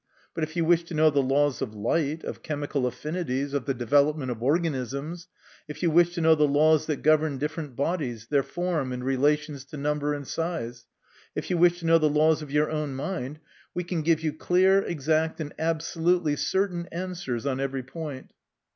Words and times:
But 0.33 0.43
if 0.43 0.55
you 0.55 0.65
wish 0.65 0.83
to 0.85 0.95
know 0.95 1.11
the 1.11 1.21
laws 1.21 1.61
of 1.61 1.75
light, 1.75 2.23
of 2.23 2.41
chemical 2.41 2.87
affinities, 2.87 3.53
of 3.53 3.65
the 3.65 3.73
development 3.75 4.31
of 4.31 4.41
organisms; 4.41 5.27
if 5.67 5.83
you 5.83 5.91
wish 5.91 6.15
to 6.15 6.21
know 6.21 6.33
the 6.33 6.47
laws 6.47 6.87
that 6.87 7.03
govern 7.03 7.37
different 7.37 7.75
bodies, 7.75 8.25
their 8.27 8.41
form, 8.41 8.91
and 8.91 9.03
relations 9.05 9.63
to 9.65 9.77
number 9.77 10.15
and 10.15 10.27
size; 10.27 10.87
if 11.35 11.51
you 11.51 11.57
wish 11.59 11.81
to 11.81 11.85
know 11.85 11.99
the 11.99 12.09
laws 12.09 12.41
of 12.41 12.49
your 12.49 12.71
own 12.71 12.95
mind, 12.95 13.41
we 13.75 13.83
can 13.83 14.01
give 14.01 14.21
you 14.23 14.33
clear, 14.33 14.79
exact, 14.81 15.39
and 15.39 15.53
absolutely 15.59 16.35
certain 16.35 16.87
answers 16.91 17.45
on 17.45 17.59
every 17.59 17.83
point." 17.83 18.31